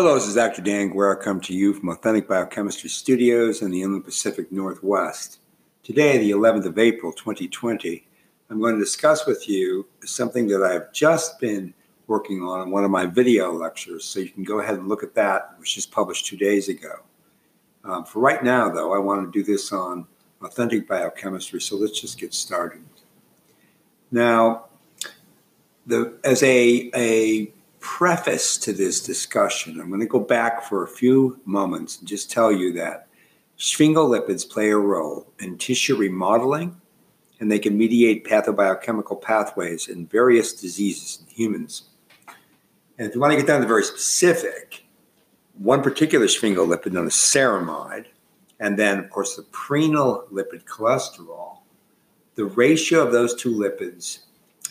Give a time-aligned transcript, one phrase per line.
[0.00, 0.62] Hello, this is Dr.
[0.62, 1.18] Dan Guerra.
[1.18, 5.40] I come to you from Authentic Biochemistry Studios in the Inland Pacific Northwest.
[5.82, 8.06] Today, the 11th of April, 2020,
[8.48, 11.74] I'm going to discuss with you something that I've just been
[12.06, 14.04] working on in one of my video lectures.
[14.04, 17.00] So you can go ahead and look at that, which was published two days ago.
[17.82, 20.06] Um, for right now, though, I want to do this on
[20.42, 21.60] authentic biochemistry.
[21.60, 22.84] So let's just get started.
[24.12, 24.66] Now,
[25.88, 30.88] the, as a, a preface to this discussion, I'm going to go back for a
[30.88, 33.08] few moments and just tell you that
[33.58, 36.80] sphingolipids play a role in tissue remodeling
[37.40, 41.84] and they can mediate pathobiochemical pathways in various diseases in humans.
[42.98, 44.84] And if you want to get down to very specific,
[45.56, 48.06] one particular sphingolipid known as ceramide,
[48.60, 51.58] and then, of course, the prenyl lipid cholesterol,
[52.34, 54.20] the ratio of those two lipids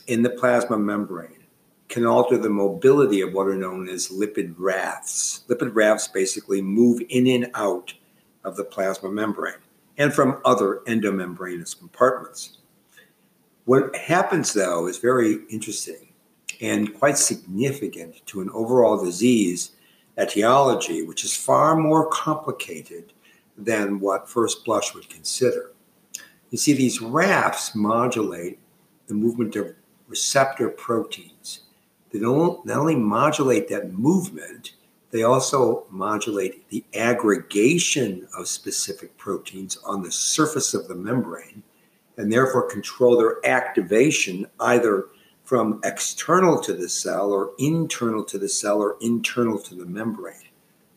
[0.08, 1.37] in the plasma membrane
[1.90, 5.44] can alter the mobility of what are known as lipid rafts.
[5.48, 7.94] Lipid rafts basically move in and out
[8.44, 9.56] of the plasma membrane
[9.98, 12.60] and from other endomembranous compartments.
[13.66, 16.14] What happens, though, is very interesting
[16.62, 19.72] and quite significant to an overall disease
[20.20, 23.14] etiology, which is far more complicated
[23.58, 25.72] than what first blush would consider.
[26.50, 28.60] You see, these rafts modulate
[29.08, 29.76] the movement of
[30.08, 31.67] receptor proteins
[32.12, 34.74] they don't not only modulate that movement,
[35.12, 41.64] they also modulate the aggregation of specific proteins on the surface of the membrane
[42.18, 45.08] and therefore control their activation either
[45.44, 50.36] from external to the cell or internal to the cell or internal to the membrane.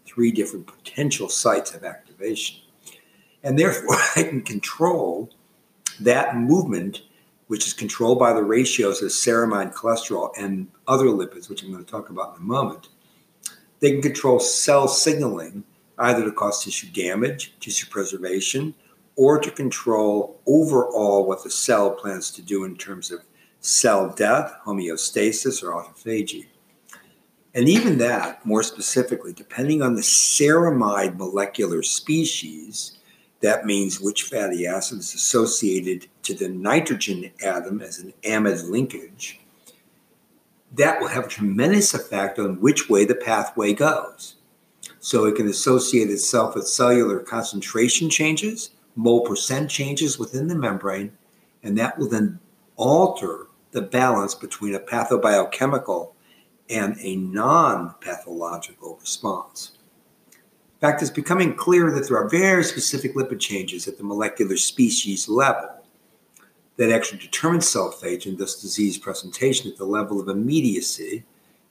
[0.06, 2.60] Three different potential sites of activation.
[3.44, 5.30] And therefore, I can control
[6.00, 7.02] that movement
[7.50, 11.84] which is controlled by the ratios of ceramide cholesterol and other lipids, which I'm going
[11.84, 12.90] to talk about in a moment,
[13.80, 15.64] they can control cell signaling
[15.98, 18.72] either to cause tissue damage, tissue preservation,
[19.16, 23.24] or to control overall what the cell plans to do in terms of
[23.58, 26.46] cell death, homeostasis, or autophagy.
[27.56, 32.99] And even that, more specifically, depending on the ceramide molecular species,
[33.40, 39.40] that means which fatty acid is associated to the nitrogen atom as an amide linkage.
[40.72, 44.36] That will have a tremendous effect on which way the pathway goes.
[45.00, 51.12] So it can associate itself with cellular concentration changes, mole percent changes within the membrane,
[51.62, 52.38] and that will then
[52.76, 56.12] alter the balance between a pathobiochemical
[56.68, 59.72] and a non pathological response.
[60.80, 64.56] In fact, it's becoming clear that there are very specific lipid changes at the molecular
[64.56, 65.68] species level
[66.78, 71.22] that actually determine cell fate and thus disease presentation at the level of immediacy.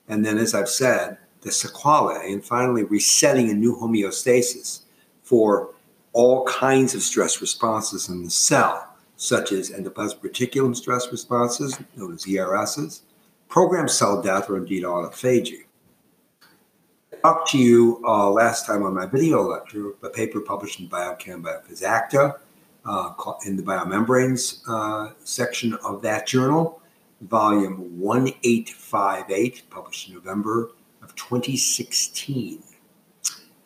[0.06, 4.82] And then, as I've said, the sequelae, and finally resetting a new homeostasis
[5.24, 5.74] for
[6.12, 12.14] all kinds of stress responses in the cell, such as endoplasmic reticulum stress responses, known
[12.14, 13.02] as ERSs,
[13.48, 15.64] programmed cell death, or indeed autophagy
[17.22, 21.42] talked to you uh, last time on my video lecture, a paper published in Biochem
[21.42, 21.82] Biophys
[22.86, 26.80] uh, in the biomembranes uh, section of that journal,
[27.20, 30.70] volume 1858, published in November
[31.02, 32.62] of 2016.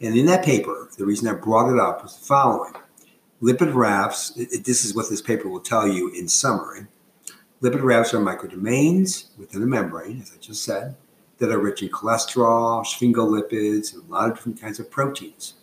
[0.01, 2.73] And in that paper, the reason I brought it up was the following
[3.41, 6.87] lipid rafts, this is what this paper will tell you in summary.
[7.63, 10.97] Lipid rafts are microdomains within the membrane, as I just said
[11.39, 15.55] that are rich in cholesterol, sphingolipids, and a lot of different kinds of proteins.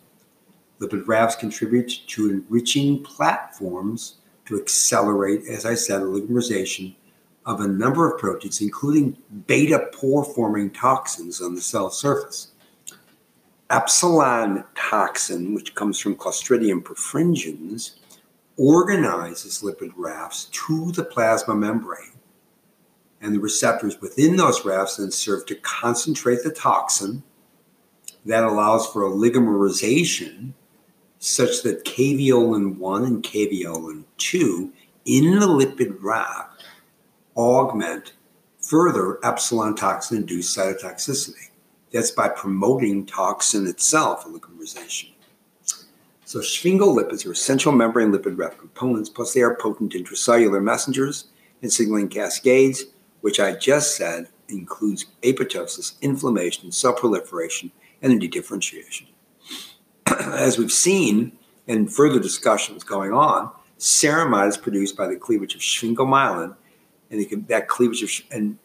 [0.80, 4.16] Lipid rafts contribute to enriching platforms
[4.46, 6.94] to accelerate, as I said, oligomerization
[7.46, 9.16] of a number of proteins, including
[9.46, 12.48] beta pore forming toxins on the cell surface.
[13.70, 17.94] Epsilon toxin, which comes from Clostridium perfringens,
[18.56, 22.11] organizes lipid rafts to the plasma membrane
[23.22, 27.22] and the receptors within those rafts then serve to concentrate the toxin
[28.26, 30.52] that allows for oligomerization
[31.18, 34.72] such that caveolin 1 and caveolin 2
[35.04, 36.64] in the lipid raft
[37.36, 38.12] augment
[38.60, 41.48] further epsilon toxin induced cytotoxicity.
[41.92, 45.10] That's by promoting toxin itself, oligomerization.
[46.24, 51.26] So sphingolipids are essential membrane lipid raft components, plus they are potent intracellular messengers
[51.60, 52.84] and signaling cascades
[53.22, 57.72] which I just said includes apoptosis, inflammation, cell proliferation,
[58.02, 59.06] and dedifferentiation.
[60.06, 61.32] As we've seen
[61.66, 66.54] in further discussions going on, ceramide is produced by the cleavage of sphingomyelin,
[67.10, 68.58] and can, that cleavage of, and,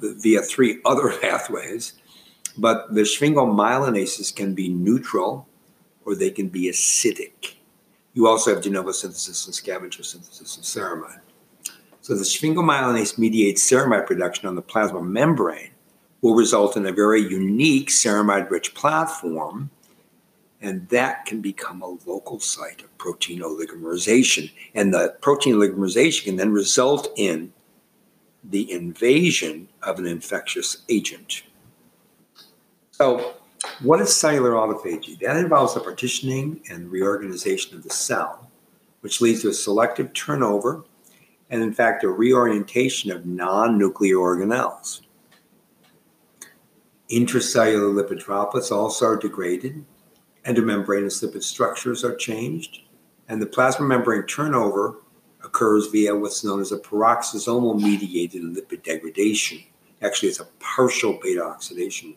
[0.00, 1.94] via three other pathways,
[2.58, 5.48] But the sphingomyelinases can be neutral
[6.04, 7.54] or they can be acidic.
[8.12, 11.20] You also have de novo synthesis and scavenger synthesis of ceramide.
[12.02, 15.70] So the sphingomyelinase mediates ceramide production on the plasma membrane
[16.22, 19.70] will result in a very unique ceramide rich platform,
[20.60, 24.50] and that can become a local site of protein oligomerization.
[24.74, 27.52] And the protein oligomerization can then result in
[28.44, 31.42] the invasion of an infectious agent.
[32.92, 33.34] So,
[33.82, 35.18] what is cellular autophagy?
[35.20, 38.50] That involves the partitioning and reorganization of the cell,
[39.02, 40.84] which leads to a selective turnover
[41.50, 45.02] and, in fact, a reorientation of non nuclear organelles.
[47.10, 49.84] Intracellular lipid droplets also are degraded,
[50.46, 52.82] endomembranous lipid structures are changed,
[53.28, 54.96] and the plasma membrane turnover
[55.42, 59.60] occurs via what's known as a peroxisomal mediated lipid degradation.
[60.02, 62.14] Actually, it's a partial beta oxidation.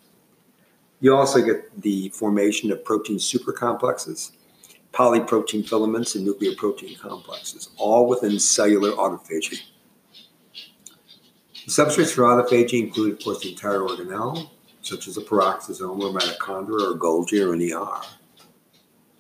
[0.99, 4.31] You also get the formation of protein supercomplexes,
[4.93, 9.59] polyprotein filaments, and nuclear protein complexes, all within cellular autophagy.
[11.65, 14.49] The substrates for autophagy include, of course, the entire organelle,
[14.81, 18.01] such as a peroxisome or mitochondria or Golgi or an ER.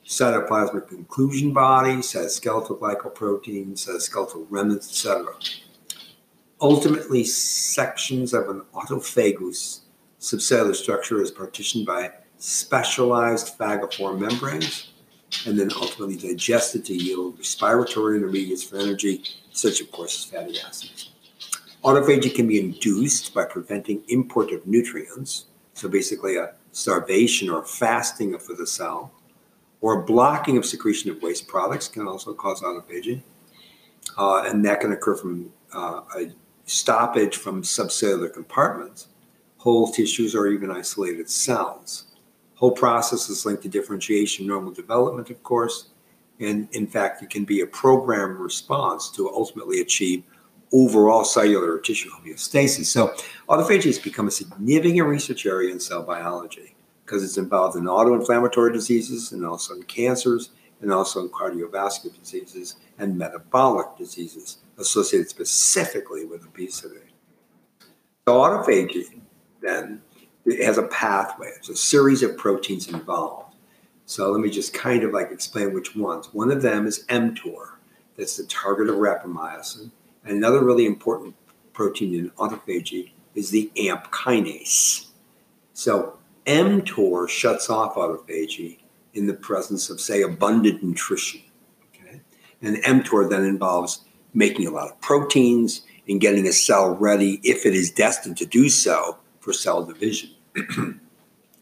[0.05, 5.33] Cytoplasmic inclusion bodies, cytoskeletal glycoproteins, cytoskeletal remnants, etc.
[6.61, 9.79] Ultimately, sections of an autophagous
[10.19, 14.89] subcellular structure is partitioned by specialized phagophore membranes
[15.45, 20.59] and then ultimately digested to yield respiratory intermediates for energy, such, of course, as fatty
[20.59, 21.11] acids.
[21.83, 28.37] Autophagy can be induced by preventing import of nutrients, so basically a starvation or fasting
[28.39, 29.11] for the cell,
[29.81, 33.21] or blocking of secretion of waste products can also cause autophagy.
[34.17, 36.31] Uh, and that can occur from uh, a
[36.65, 39.07] stoppage from subcellular compartments,
[39.57, 42.05] whole tissues, or even isolated cells.
[42.63, 45.89] Whole process is linked to differentiation, normal development, of course,
[46.39, 50.23] and in fact, it can be a program response to ultimately achieve
[50.71, 52.85] overall cellular tissue homeostasis.
[52.85, 53.13] So,
[53.49, 56.73] autophagy has become a significant research area in cell biology
[57.03, 62.77] because it's involved in autoinflammatory diseases and also in cancers and also in cardiovascular diseases
[62.97, 67.11] and metabolic diseases associated specifically with obesity.
[68.25, 69.19] So, autophagy
[69.61, 70.01] then
[70.45, 71.51] it has a pathway.
[71.55, 73.55] It's a series of proteins involved.
[74.05, 76.33] So let me just kind of like explain which ones.
[76.33, 77.75] One of them is mTOR.
[78.17, 79.91] That's the target of rapamycin.
[80.25, 81.35] And another really important
[81.71, 85.07] protein in autophagy is the AMP kinase.
[85.73, 88.79] So mTOR shuts off autophagy
[89.13, 91.41] in the presence of, say, abundant nutrition.
[91.93, 92.21] Okay?
[92.61, 94.03] And mTOR then involves
[94.33, 98.45] making a lot of proteins and getting a cell ready, if it is destined to
[98.45, 100.31] do so, for cell division.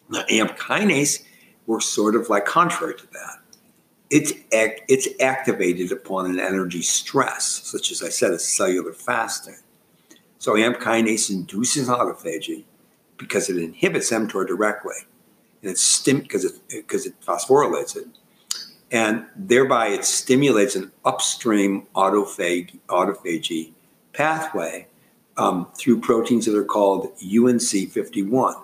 [0.10, 1.24] now, AMP kinase
[1.66, 3.38] works sort of like contrary to that.
[4.10, 9.56] It's, act, it's activated upon an energy stress, such as I said, a cellular fasting.
[10.38, 12.66] So AMP kinase induces autophagy
[13.18, 14.96] because it inhibits mTOR directly,
[15.62, 18.08] and it's stim because it because it phosphorylates it,
[18.92, 23.74] and thereby it stimulates an upstream autophage, autophagy
[24.14, 24.88] pathway
[25.38, 28.56] um, through proteins that are called UNC51.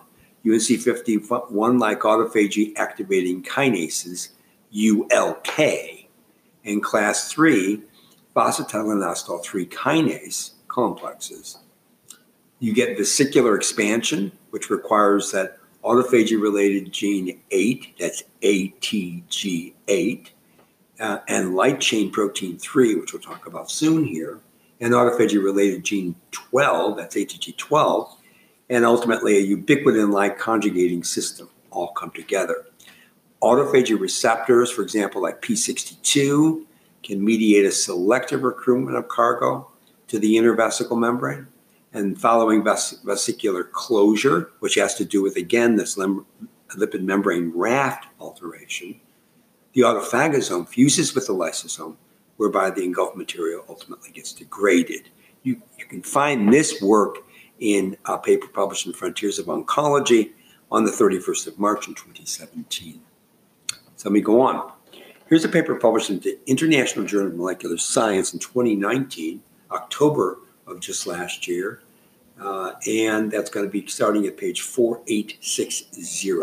[0.45, 4.29] UNC51, like autophagy activating kinases,
[4.73, 6.07] ULK,
[6.65, 7.81] and class 3
[8.35, 11.57] phosphatidylindole 3 kinase complexes.
[12.59, 20.29] You get vesicular expansion, which requires that autophagy related gene 8, that's ATG8,
[20.99, 24.39] uh, and light chain protein 3, which we'll talk about soon here,
[24.79, 28.15] and autophagy related gene 12, that's ATG12,
[28.69, 32.65] and ultimately a ubiquitin like conjugating system all come together.
[33.41, 36.65] Autophagy receptors, for example, like P62,
[37.03, 39.69] can mediate a selective recruitment of cargo
[40.07, 41.47] to the inner vesicle membrane.
[41.93, 46.25] And following ves- vesicular closure, which has to do with, again, this lim-
[46.75, 48.99] lipid membrane raft alteration,
[49.73, 51.95] the autophagosome fuses with the lysosome
[52.37, 55.09] whereby the engulfed material ultimately gets degraded.
[55.43, 57.26] You, you can find this work
[57.59, 60.31] in a paper published in Frontiers of Oncology
[60.71, 63.01] on the 31st of March in 2017.
[63.95, 64.71] So let me go on.
[65.27, 70.79] Here's a paper published in the International Journal of Molecular Science in 2019, October of
[70.79, 71.81] just last year,
[72.39, 76.33] uh, and that's going to be starting at page 4860.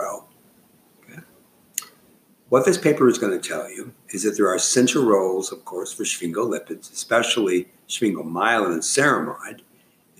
[2.50, 5.64] What this paper is going to tell you is that there are central roles, of
[5.64, 9.60] course, for sphingolipids, especially sphingomyelin and ceramide,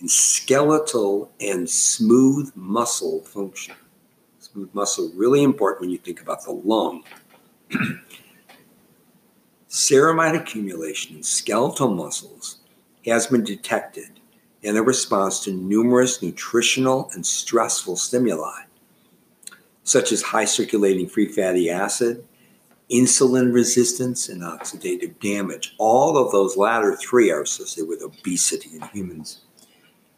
[0.08, 3.74] skeletal and smooth muscle function.
[4.38, 7.02] smooth muscle, really important when you think about the lung.
[9.68, 12.58] Ceramide accumulation in skeletal muscles
[13.04, 14.20] has been detected
[14.62, 18.62] in a response to numerous nutritional and stressful stimuli,
[19.82, 22.24] such as high circulating free fatty acid,
[22.90, 25.74] insulin resistance, and oxidative damage.
[25.78, 29.42] All of those latter three are associated with obesity in humans.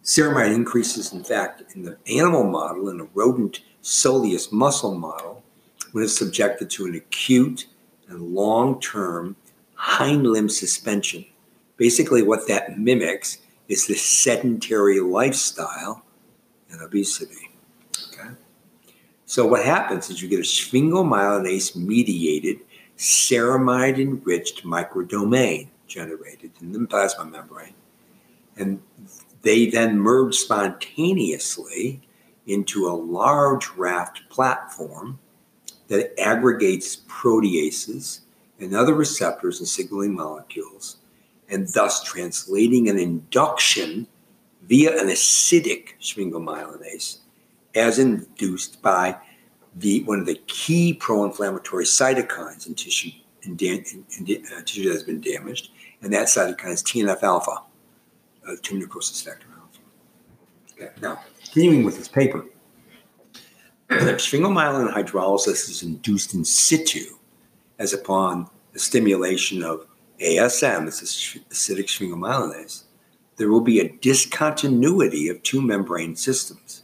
[0.06, 5.42] Ceramide increases, in fact, in the animal model, in a rodent soleus muscle model,
[5.90, 7.66] when it's subjected to an acute
[8.08, 9.34] and long term
[9.74, 11.26] hind limb suspension.
[11.76, 16.04] Basically, what that mimics is the sedentary lifestyle
[16.70, 17.50] and obesity.
[18.12, 18.30] Okay?
[19.24, 22.60] So, what happens is you get a sphingomyelinase mediated
[22.96, 27.74] ceramide enriched microdomain generated in the plasma membrane.
[28.56, 28.80] And
[29.46, 32.00] they then merge spontaneously
[32.48, 35.20] into a large raft platform
[35.86, 38.22] that aggregates proteases
[38.58, 40.96] and other receptors and signaling molecules,
[41.48, 44.08] and thus translating an induction
[44.62, 47.18] via an acidic sphingomyelinase
[47.76, 49.16] as induced by
[49.76, 53.10] the one of the key pro-inflammatory cytokines in tissue
[53.42, 55.70] in, in, in uh, tissue that has been damaged,
[56.02, 57.62] and that cytokine is TNF alpha
[58.48, 59.80] uh, tumor necrosis factor alpha.
[60.72, 60.92] Okay.
[61.00, 62.44] Now, continuing with this paper,
[63.88, 67.16] sphingomyelin hydrolysis is induced in situ
[67.78, 69.86] as upon the stimulation of
[70.20, 72.84] ASM, this is acidic sphingomyelinase,
[73.36, 76.82] there will be a discontinuity of two membrane systems.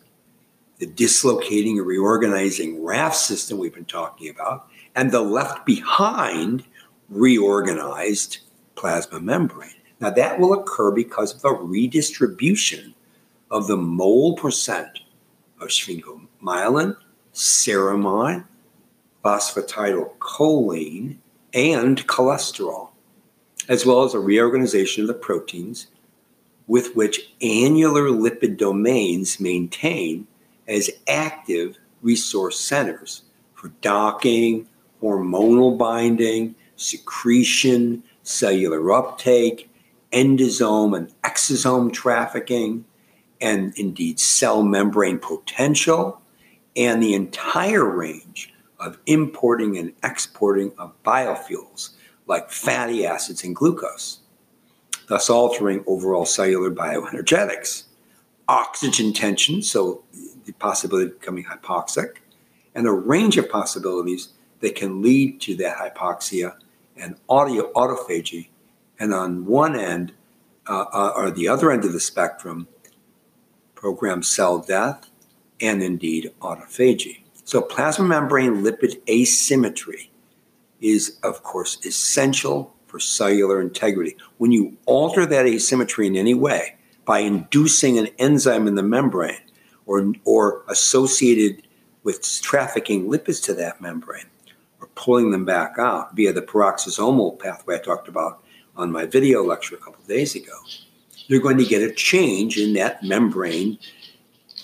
[0.78, 6.64] The dislocating or reorganizing raft system we've been talking about, and the left behind
[7.08, 8.38] reorganized
[8.74, 9.70] plasma membrane.
[10.02, 12.96] Now, that will occur because of a redistribution
[13.52, 14.98] of the mole percent
[15.60, 16.96] of sphingomyelin,
[17.32, 18.44] ceramide,
[19.24, 21.18] phosphatidylcholine,
[21.54, 22.90] and cholesterol,
[23.68, 25.86] as well as a reorganization of the proteins
[26.66, 30.26] with which annular lipid domains maintain
[30.66, 33.22] as active resource centers
[33.54, 34.66] for docking,
[35.00, 39.68] hormonal binding, secretion, cellular uptake,
[40.12, 42.84] endosome and exosome trafficking,
[43.40, 46.20] and indeed cell membrane potential,
[46.76, 51.90] and the entire range of importing and exporting of biofuels
[52.26, 54.20] like fatty acids and glucose,
[55.08, 57.84] thus altering overall cellular bioenergetics,
[58.48, 60.04] oxygen tension, so
[60.44, 62.16] the possibility of becoming hypoxic,
[62.74, 66.56] and a range of possibilities that can lead to that hypoxia
[66.96, 68.48] and audio autophagy
[69.02, 70.12] and on one end,
[70.68, 72.68] uh, uh, or the other end of the spectrum,
[73.74, 75.10] programmed cell death
[75.60, 77.24] and indeed autophagy.
[77.42, 80.12] So, plasma membrane lipid asymmetry
[80.80, 84.16] is, of course, essential for cellular integrity.
[84.38, 89.42] When you alter that asymmetry in any way by inducing an enzyme in the membrane
[89.84, 91.66] or, or associated
[92.04, 94.26] with trafficking lipids to that membrane
[94.80, 98.44] or pulling them back out via the peroxisomal pathway I talked about
[98.76, 100.58] on my video lecture a couple days ago,
[101.26, 103.78] you're going to get a change in that membrane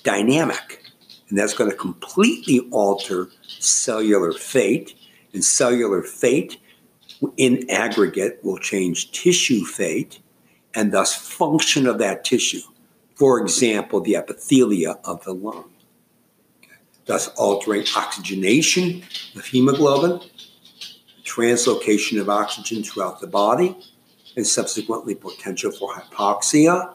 [0.03, 0.83] dynamic.
[1.29, 4.95] And that's going to completely alter cellular fate.
[5.35, 6.59] And cellular fate
[7.37, 10.21] in aggregate will change tissue fate
[10.75, 12.61] and thus function of that tissue.
[13.15, 15.71] For example, the epithelia of the lung.
[17.07, 19.03] Thus altering oxygenation
[19.35, 20.21] of hemoglobin,
[21.25, 23.77] translocation of oxygen throughout the body,
[24.38, 26.95] and subsequently potential for hypoxia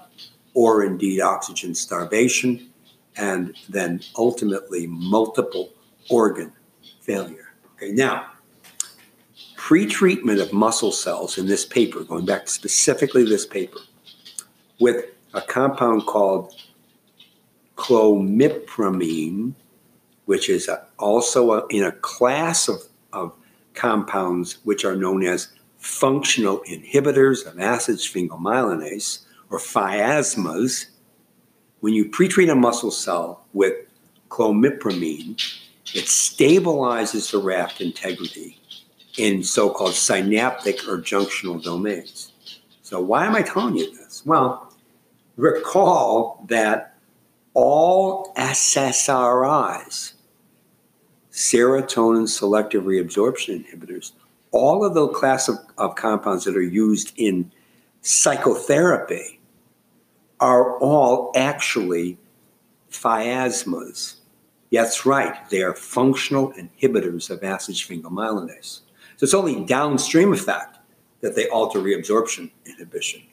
[0.53, 2.69] or indeed oxygen starvation,
[3.17, 5.73] and then ultimately multiple
[6.09, 6.53] organ
[7.01, 7.53] failure.
[7.75, 8.27] Okay, now,
[9.57, 13.79] pre-treatment of muscle cells in this paper, going back to specifically this paper,
[14.79, 16.55] with a compound called
[17.75, 19.53] clomipramine,
[20.27, 23.33] which is also a, in a class of, of
[23.73, 25.50] compounds which are known as
[25.83, 30.87] functional inhibitors of acid sphingomyelinase, or FIASMAs,
[31.81, 33.73] when you pretreat a muscle cell with
[34.29, 35.31] clomipramine,
[35.93, 38.57] it stabilizes the raft integrity
[39.17, 42.31] in so called synaptic or junctional domains.
[42.81, 44.25] So, why am I telling you this?
[44.25, 44.73] Well,
[45.35, 46.95] recall that
[47.53, 50.13] all SSRIs,
[51.31, 54.13] serotonin selective reabsorption inhibitors,
[54.53, 57.51] all of the class of, of compounds that are used in
[58.01, 59.39] psychotherapy
[60.39, 62.17] are all actually
[62.91, 64.15] FIASMAs
[64.72, 68.81] That's right, they are functional inhibitors of acid sphingomyelinase.
[69.17, 70.77] So it's only downstream effect
[71.22, 73.24] that they alter reabsorption inhibition,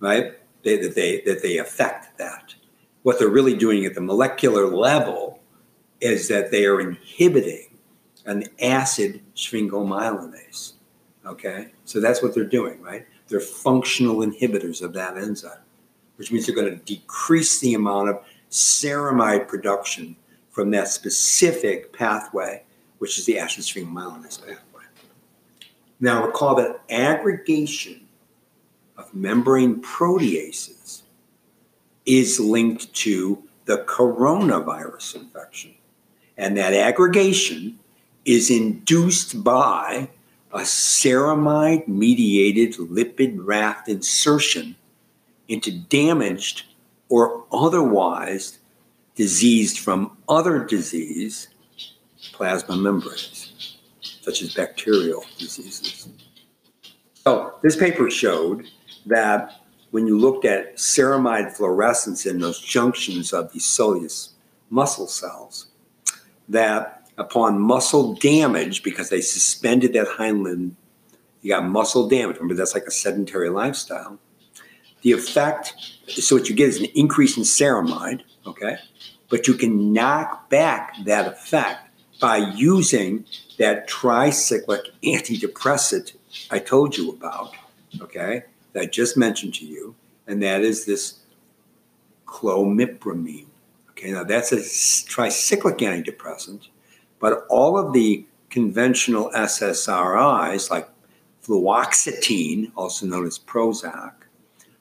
[0.00, 0.32] right?
[0.62, 2.54] They, that, they, that they affect that.
[3.02, 5.40] What they're really doing at the molecular level
[6.00, 7.65] is that they are inhibiting
[8.26, 10.72] an acid sphingomyelinase.
[11.24, 13.06] Okay, so that's what they're doing, right?
[13.28, 15.58] They're functional inhibitors of that enzyme,
[16.16, 20.16] which means they're going to decrease the amount of ceramide production
[20.50, 22.62] from that specific pathway,
[22.98, 24.84] which is the acid sphingomyelinase pathway.
[25.98, 28.06] Now, recall that aggregation
[28.96, 31.02] of membrane proteases
[32.04, 35.74] is linked to the coronavirus infection.
[36.36, 37.78] And that aggregation
[38.26, 40.10] is induced by
[40.52, 44.76] a ceramide mediated lipid raft insertion
[45.48, 46.64] into damaged
[47.08, 48.58] or otherwise
[49.14, 51.48] diseased from other disease
[52.32, 56.08] plasma membranes, such as bacterial diseases.
[57.14, 58.66] So, this paper showed
[59.06, 64.30] that when you looked at ceramide fluorescence in those junctions of these soleus
[64.68, 65.68] muscle cells,
[66.48, 70.76] that upon muscle damage, because they suspended that hind limb,
[71.42, 72.36] you got muscle damage.
[72.36, 74.18] Remember, that's like a sedentary lifestyle.
[75.02, 75.74] The effect,
[76.08, 78.78] so what you get is an increase in ceramide, okay?
[79.28, 81.88] But you can knock back that effect
[82.20, 83.24] by using
[83.58, 86.14] that tricyclic antidepressant
[86.50, 87.52] I told you about,
[88.00, 89.94] okay, that I just mentioned to you,
[90.26, 91.20] and that is this
[92.26, 93.46] clomipramine.
[93.90, 96.68] Okay, now that's a tricyclic antidepressant,
[97.18, 100.88] but all of the conventional SSRIs like
[101.42, 104.12] fluoxetine, also known as Prozac,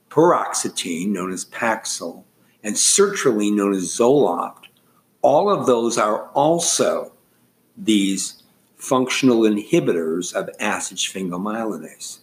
[0.09, 2.23] paroxetine, known as Paxil,
[2.63, 4.65] and sertraline, known as Zoloft,
[5.21, 7.11] all of those are also
[7.77, 8.43] these
[8.77, 12.19] functional inhibitors of acid sphingomyelinase.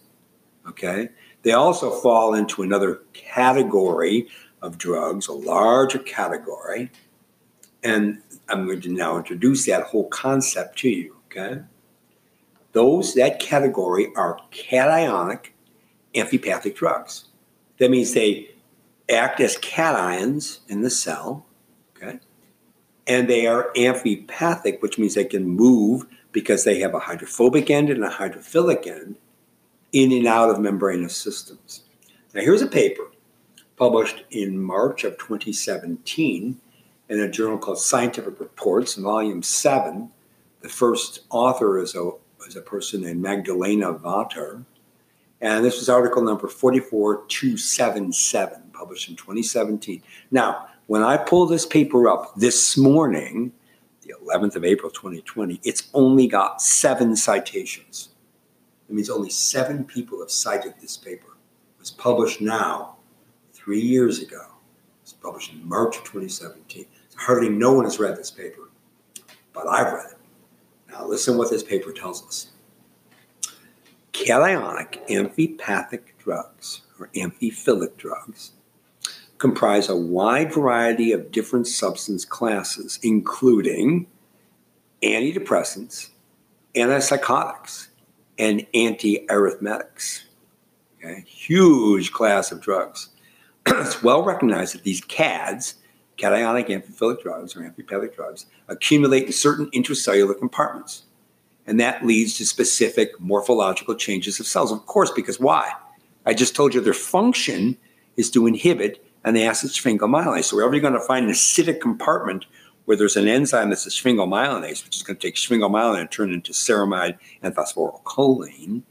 [0.67, 1.09] Okay?
[1.43, 4.27] They also fall into another category
[4.61, 6.89] of drugs, a larger category.
[7.83, 11.61] And I'm going to now introduce that whole concept to you, okay?
[12.73, 15.47] Those, that category are cationic
[16.15, 17.25] amphipathic drugs.
[17.77, 18.51] That means they
[19.09, 21.45] act as cations in the cell,
[21.95, 22.19] okay?
[23.07, 27.89] And they are amphipathic, which means they can move because they have a hydrophobic end
[27.89, 29.15] and a hydrophilic end
[29.91, 31.83] in and out of membranous systems.
[32.33, 33.03] Now, here's a paper
[33.77, 36.59] published in March of 2017
[37.09, 40.09] in a journal called Scientific Reports, volume 7.
[40.61, 42.11] The first author is a,
[42.47, 44.63] is a person named Magdalena Vater.
[45.41, 50.01] And this was article number 44277, published in 2017.
[50.31, 53.51] Now, when I pull this paper up this morning,
[54.01, 58.09] the 11th of April 2020, it's only got seven citations.
[58.87, 61.37] It means only seven people have cited this paper.
[61.77, 62.95] It was published now,
[63.53, 64.52] three years ago.
[65.23, 66.85] Published in March of 2017.
[67.15, 68.69] Hardly no one has read this paper,
[69.53, 70.17] but I've read it.
[70.91, 72.47] Now listen what this paper tells us.
[74.11, 78.51] Cationic amphipathic drugs, or amphiphilic drugs,
[79.37, 84.07] comprise a wide variety of different substance classes, including
[85.01, 86.09] antidepressants,
[86.75, 87.87] antipsychotics,
[88.37, 90.23] and antiarrhythmetics.
[90.97, 91.23] Okay?
[91.27, 93.09] Huge class of drugs.
[93.67, 95.75] It's well recognized that these CADs,
[96.17, 101.03] cationic amphiphilic drugs or amphipathic drugs, accumulate in certain intracellular compartments.
[101.65, 104.71] And that leads to specific morphological changes of cells.
[104.71, 105.71] Of course, because why?
[106.25, 107.77] I just told you their function
[108.17, 110.45] is to inhibit an acid sphingomyelinase.
[110.45, 112.45] So wherever you're going to find an acidic compartment
[112.85, 116.33] where there's an enzyme that's a sphingomyelinase, which is going to take sphingomyelin and turn
[116.33, 118.83] into ceramide and phosphorylcholine,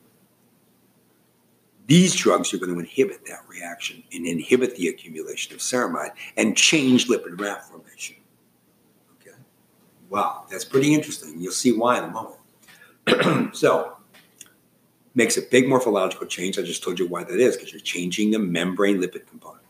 [1.92, 6.56] these drugs are going to inhibit that reaction and inhibit the accumulation of ceramide and
[6.56, 8.16] change lipid raft formation.
[9.20, 9.36] Okay.
[10.08, 11.38] Wow, that's pretty interesting.
[11.38, 13.54] You'll see why in a moment.
[13.54, 13.98] so,
[15.14, 16.58] makes a big morphological change.
[16.58, 19.66] I just told you why that is because you're changing the membrane lipid component.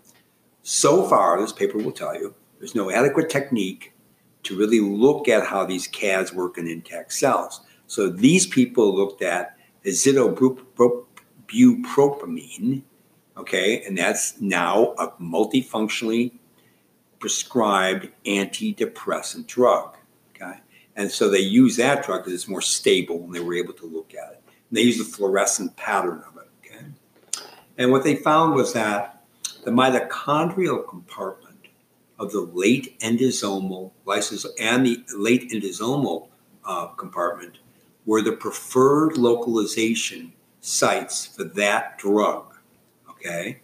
[0.63, 3.95] So far, this paper will tell you there's no adequate technique
[4.45, 7.63] to really look at how these CADs work in intact cells.
[7.89, 11.07] So these people looked at azithromycin,
[13.37, 16.33] okay, and that's now a multifunctionally
[17.19, 19.97] prescribed antidepressant drug,
[20.35, 20.59] okay?
[20.97, 23.87] And so they use that drug because it's more stable and they were able to
[23.87, 24.43] look at it.
[24.47, 26.85] And they use the fluorescent pattern of it, okay?
[27.79, 29.23] And what they found was that
[29.65, 31.69] the mitochondrial compartment
[32.19, 36.29] of the late endosomal lysosomal and the late endosomal
[36.65, 37.59] uh, compartment
[38.05, 40.33] were the preferred localization
[40.63, 42.55] sites for that drug.
[43.11, 43.61] Okay?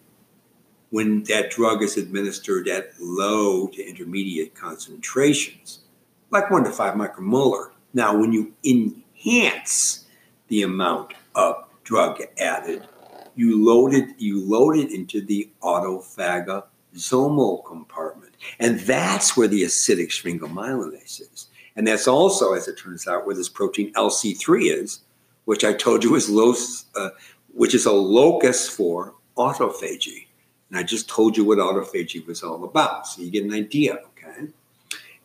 [0.90, 5.80] When that drug is administered at low to intermediate concentrations,
[6.30, 7.70] like one to five micromolar.
[7.94, 10.06] Now, when you enhance
[10.48, 12.86] the amount of drug added,
[13.34, 18.34] you load it, you load it into the autophagosomal compartment.
[18.58, 21.46] And that's where the acidic sphingomyelinase is.
[21.76, 25.00] And that's also, as it turns out, where this protein LC3 is,
[25.48, 26.54] which I told you is low,
[26.94, 27.08] uh,
[27.54, 30.26] which is a locus for autophagy.
[30.68, 33.06] And I just told you what autophagy was all about.
[33.06, 34.48] So you get an idea, okay?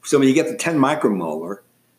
[0.01, 1.57] So when you get the 10 micromolar,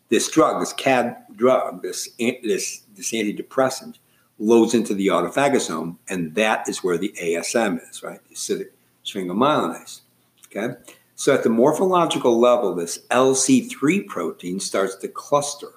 [0.09, 3.99] this drug, this CAD drug, this, this, this antidepressant,
[4.39, 8.27] loads into the autophagosome, and that is where the ASM is, right?
[8.27, 8.69] The acidic
[9.05, 10.01] sphingomyelinase.
[10.47, 10.73] Okay?
[11.13, 15.74] So at the morphological level, this LC3 protein starts to cluster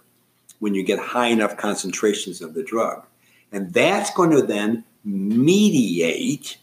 [0.59, 3.07] when you get high enough concentrations of the drug.
[3.53, 6.59] And that's going to then mediate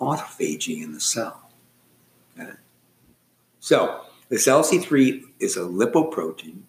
[0.00, 1.50] autophagy in the cell.
[2.38, 2.50] Okay?
[3.60, 6.60] So this LC3 is a lipoprotein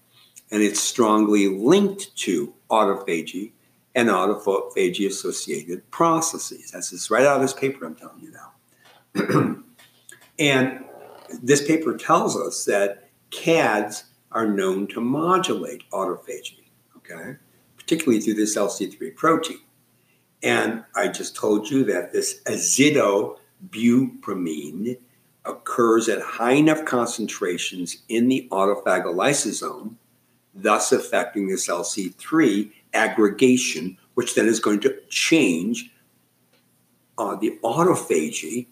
[0.51, 3.51] and it's strongly linked to autophagy
[3.95, 6.71] and autophagy associated processes.
[6.71, 9.63] That's just right out of this paper I'm telling you now.
[10.39, 10.85] and
[11.41, 16.63] this paper tells us that CADs are known to modulate autophagy,
[16.97, 17.35] okay,
[17.77, 19.59] particularly through this LC3 protein.
[20.43, 24.97] And I just told you that this azidobutramine
[25.45, 29.95] occurs at high enough concentrations in the autophagolysosome,
[30.53, 35.89] thus affecting this LC3 aggregation, which then is going to change
[37.17, 38.67] uh, the autophagy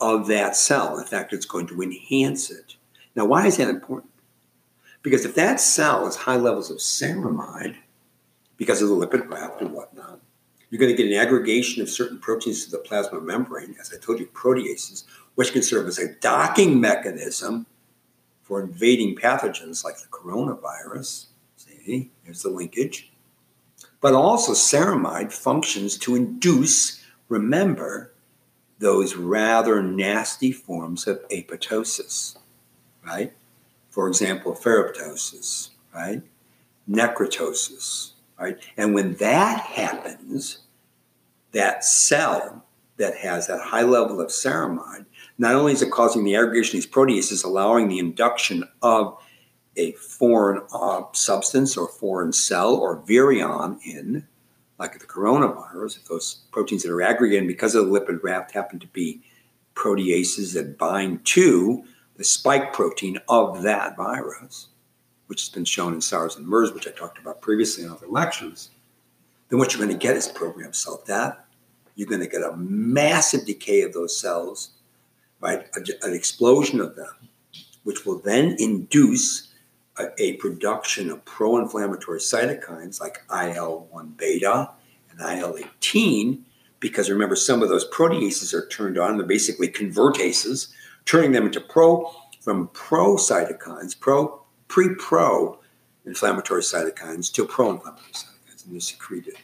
[0.00, 0.98] of that cell.
[0.98, 2.76] In fact, it's going to enhance it.
[3.14, 4.10] Now, why is that important?
[5.02, 7.76] Because if that cell has high levels of ceramide,
[8.56, 10.20] because of the lipid raft and whatnot,
[10.68, 13.98] you're going to get an aggregation of certain proteins to the plasma membrane, as I
[13.98, 17.66] told you, proteases, which can serve as a docking mechanism
[18.42, 21.26] for invading pathogens like the coronavirus.
[21.56, 23.10] See, there's the linkage.
[24.00, 28.12] But also, ceramide functions to induce, remember,
[28.78, 32.36] those rather nasty forms of apoptosis,
[33.04, 33.32] right?
[34.00, 36.22] For example, ferroptosis, right?
[36.88, 38.56] Necroptosis, right?
[38.78, 40.60] And when that happens,
[41.52, 42.64] that cell
[42.96, 45.04] that has that high level of ceramide,
[45.36, 49.22] not only is it causing the aggregation of these proteases, allowing the induction of
[49.76, 54.26] a foreign uh, substance or foreign cell or virion in,
[54.78, 58.78] like the coronavirus, if those proteins that are aggregated because of the lipid raft happen
[58.78, 59.20] to be
[59.74, 61.84] proteases that bind to
[62.20, 64.68] the spike protein of that virus,
[65.28, 68.08] which has been shown in SARS and MERS, which I talked about previously in other
[68.08, 68.68] lectures,
[69.48, 71.38] then what you're going to get is programmed cell death.
[71.94, 74.72] You're going to get a massive decay of those cells,
[75.40, 75.66] right?
[75.74, 77.30] an explosion of them,
[77.84, 79.54] which will then induce
[79.98, 84.68] a, a production of pro inflammatory cytokines like IL 1 beta
[85.10, 86.44] and IL 18,
[86.80, 89.18] because remember, some of those proteases are turned on.
[89.18, 90.68] They're basically convertases,
[91.04, 95.58] turning them into pro from pro cytokines, pro pre pro
[96.06, 99.34] inflammatory cytokines to pro inflammatory cytokines, and they're secreted,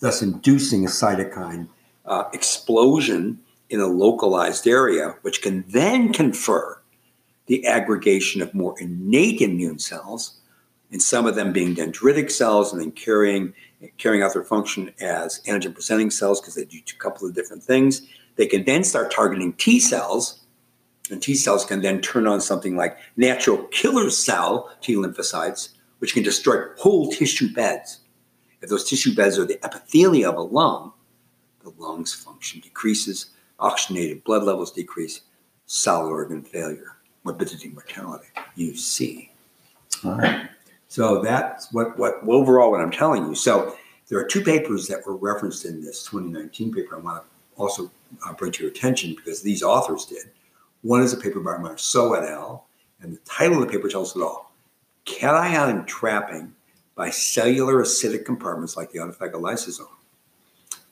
[0.00, 1.68] thus inducing a cytokine
[2.04, 3.38] uh, explosion
[3.70, 6.80] in a localized area, which can then confer
[7.46, 10.38] the aggregation of more innate immune cells,
[10.90, 13.54] and some of them being dendritic cells and then carrying
[13.98, 17.62] carrying out their function as antigen presenting cells because they do a couple of different
[17.62, 18.02] things.
[18.36, 20.40] They can then start targeting T cells,
[21.10, 26.14] and T cells can then turn on something like natural killer cell T lymphocytes, which
[26.14, 28.00] can destroy whole tissue beds.
[28.62, 30.92] If those tissue beds are the epithelia of a lung,
[31.62, 35.22] the lung's function decreases, oxygenated blood levels decrease,
[35.66, 39.30] solid organ failure morbidity mortality you see.
[40.04, 40.48] All right.
[40.90, 43.36] So that's what, what overall what I'm telling you.
[43.36, 43.76] So
[44.08, 46.96] there are two papers that were referenced in this 2019 paper.
[46.96, 47.92] I want to also
[48.26, 50.24] uh, bring to your attention because these authors did.
[50.82, 52.66] One is a paper by Marceau et al.,
[53.00, 54.52] and the title of the paper tells it all:
[55.04, 56.52] Cation trapping
[56.96, 59.86] by cellular acidic compartments like the autophagolysosome.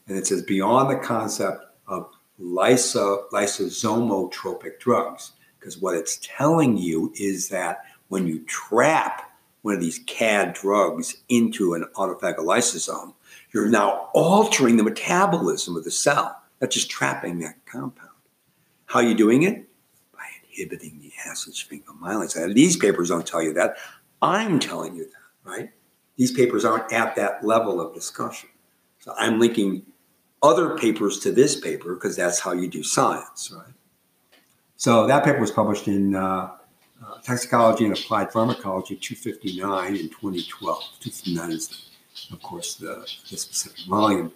[0.07, 2.09] And it says beyond the concept of
[2.41, 5.33] lyso, lysosomotropic drugs.
[5.59, 9.28] Because what it's telling you is that when you trap
[9.69, 13.13] one of these CAD drugs into an autophagolysosome,
[13.53, 18.09] you're now altering the metabolism of the cell, not just trapping that compound.
[18.87, 19.69] How are you doing it?
[20.15, 22.55] By inhibiting the acid sphingomyelin.
[22.55, 23.77] These papers don't tell you that.
[24.23, 25.71] I'm telling you that, right?
[26.17, 28.49] These papers aren't at that level of discussion.
[29.01, 29.83] So I'm linking
[30.43, 33.75] other papers to this paper because that's how you do science, right?
[34.77, 36.53] So that paper was published in uh,
[37.05, 40.79] uh, Toxicology and Applied Pharmacology 259 in 2012.
[41.01, 41.91] 259 is,
[42.33, 44.33] of course, the, the specific volume.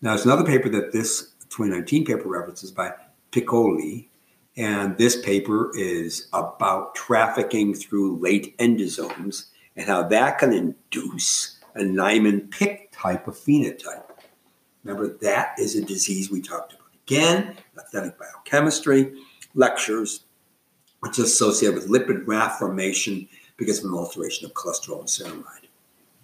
[0.00, 2.92] Now, there's another paper that this 2019 paper references by
[3.30, 4.08] Piccoli,
[4.56, 11.82] and this paper is about trafficking through late endosomes and how that can induce a
[11.82, 14.04] Niemann-Pick type of phenotype.
[14.84, 16.88] Remember, that is a disease we talked about.
[17.06, 19.14] Again, authentic biochemistry,
[19.54, 20.24] lectures,
[21.10, 25.68] is associated with lipid raft formation because of an alteration of cholesterol and ceramide.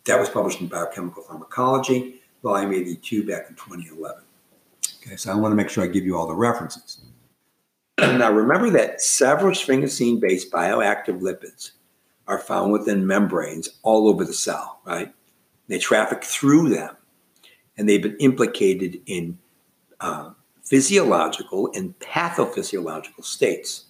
[0.04, 4.22] That was published in Biochemical Pharmacology, volume 82, back in 2011.
[5.02, 7.00] Okay, so I want to make sure I give you all the references.
[7.98, 11.72] now, remember that several sphingosine based bioactive lipids
[12.26, 15.12] are found within membranes all over the cell, right?
[15.66, 16.96] They traffic through them
[17.76, 19.38] and they've been implicated in
[20.00, 20.30] uh,
[20.64, 23.86] physiological and pathophysiological states.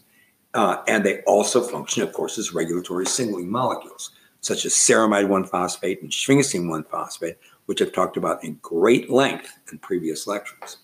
[0.54, 5.44] Uh, and they also function, of course, as regulatory signaling molecules, such as ceramide 1
[5.44, 10.78] phosphate and sphingosine 1 phosphate, which I've talked about in great length in previous lectures.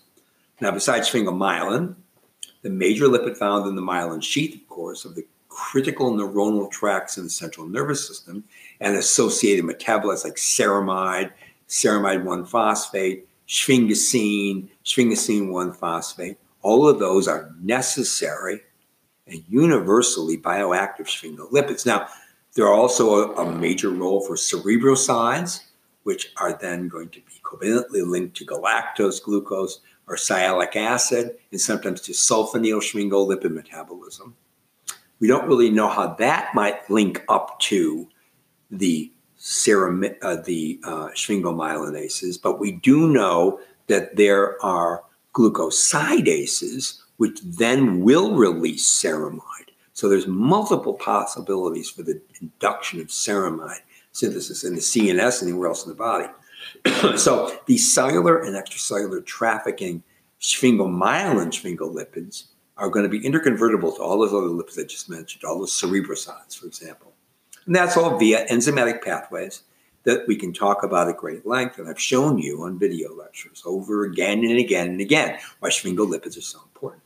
[0.61, 1.95] Now, besides sphingomyelin,
[2.61, 7.17] the major lipid found in the myelin sheath, of course, of the critical neuronal tracts
[7.17, 8.43] in the central nervous system
[8.81, 11.31] and associated metabolites like ceramide
[11.67, 16.37] ceramide 1 phosphate, sphingosine, sphingosine 1 phosphate.
[16.61, 18.61] All of those are necessary
[19.27, 21.85] and universally bioactive sphingolipids.
[21.85, 22.07] Now,
[22.53, 25.61] there are also a, a major role for cerebrosides,
[26.03, 31.59] which are then going to be covalently linked to galactose, glucose, or sialic acid, and
[31.59, 34.35] sometimes to sulfonyl sphingolipid metabolism.
[35.19, 38.07] We don't really know how that might link up to
[38.69, 47.41] the serum, uh, the uh, sphingomyelinases, but we do know that there are glucosidases, which
[47.41, 49.41] then will release ceramide.
[49.93, 55.69] So there's multiple possibilities for the induction of ceramide synthesis in the CNS and anywhere
[55.69, 56.27] else in the body.
[57.17, 60.03] so the cellular and extracellular trafficking
[60.41, 62.47] sphingomyelin sphingolipids
[62.77, 65.79] are going to be interconvertible to all those other lipids I just mentioned, all those
[65.79, 67.13] cerebrosides, for example.
[67.65, 69.63] And that's all via enzymatic pathways
[70.03, 71.79] that we can talk about at great length.
[71.79, 76.37] And I've shown you on video lectures over again and again and again why sphingolipids
[76.37, 77.01] are so important.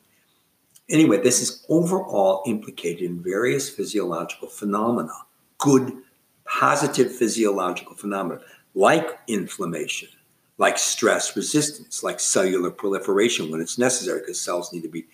[0.89, 5.13] Anyway, this is overall implicated in various physiological phenomena,
[5.59, 6.01] good,
[6.45, 8.41] positive physiological phenomena,
[8.73, 10.09] like inflammation,
[10.57, 15.05] like stress resistance, like cellular proliferation when it's necessary because cells need to be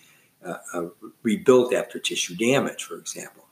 [0.44, 0.86] uh, uh,
[1.22, 3.44] rebuilt after tissue damage, for example.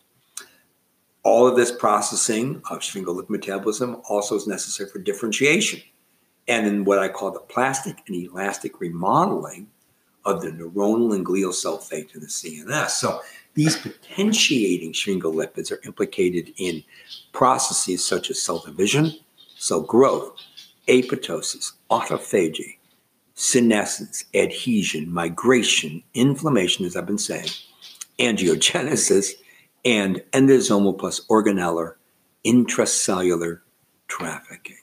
[1.24, 5.82] All of this processing of sphingolipid metabolism also is necessary for differentiation
[6.48, 9.68] and in what I call the plastic and elastic remodeling
[10.24, 12.90] of the neuronal and glial cell fate in the CNS.
[12.90, 13.20] So
[13.54, 16.82] these potentiating sphingolipids are implicated in
[17.32, 19.12] processes such as cell division,
[19.56, 20.40] cell growth,
[20.88, 22.78] apoptosis, autophagy,
[23.34, 27.48] senescence, adhesion, migration, inflammation, as I've been saying,
[28.18, 29.32] angiogenesis,
[29.84, 31.94] and endosomal plus organellar
[32.44, 33.60] intracellular
[34.06, 34.76] trafficking.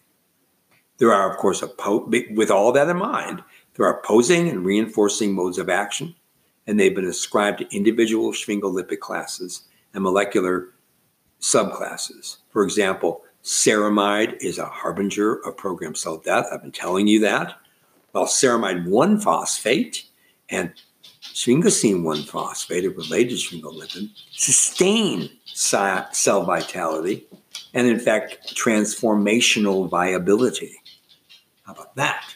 [0.97, 3.43] There are, of course, a po- with all that in mind,
[3.81, 6.13] there are opposing and reinforcing modes of action,
[6.67, 9.63] and they've been ascribed to individual sphingolipid classes
[9.95, 10.67] and molecular
[11.39, 12.37] subclasses.
[12.51, 16.45] For example, ceramide is a harbinger of programmed cell death.
[16.53, 17.55] I've been telling you that.
[18.11, 20.05] While ceramide 1 phosphate
[20.51, 20.71] and
[21.23, 27.25] sphingosine 1 phosphate, related sphingolipid, sustain cell vitality
[27.73, 30.75] and, in fact, transformational viability.
[31.63, 32.35] How about that?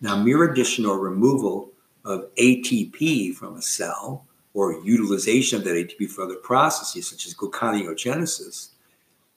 [0.00, 1.72] Now, mere addition or removal
[2.04, 7.34] of ATP from a cell or utilization of that ATP for other processes, such as
[7.34, 8.70] gluconeogenesis,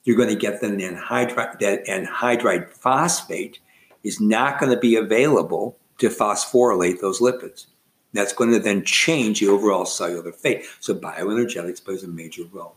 [0.04, 3.58] you're going to get that anhydride, that anhydride phosphate
[4.02, 7.66] is not going to be available to phosphorylate those lipids.
[8.12, 10.64] That's going to then change the overall cellular fate.
[10.80, 12.76] So bioenergetics plays a major role.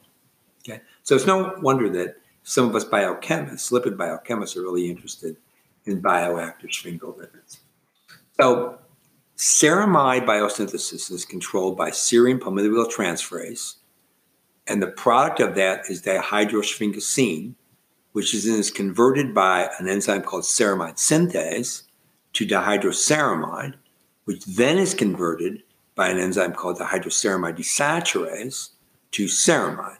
[0.67, 5.38] Okay, so it's no wonder that some of us biochemists, lipid biochemists, are really interested
[5.86, 7.60] in bioactive sphingolipids.
[8.39, 8.78] So
[9.36, 13.76] ceramide biosynthesis is controlled by serine palmitoyl transferase,
[14.67, 17.54] and the product of that is dihydrosphingosine,
[18.12, 21.84] which is, is converted by an enzyme called ceramide synthase
[22.34, 23.76] to dihydroceramide,
[24.26, 25.63] which then is converted
[25.95, 28.69] by an enzyme called dihydroceramide desaturase
[29.12, 29.97] to ceramide.